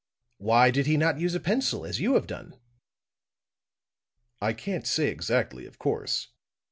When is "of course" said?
5.67-6.29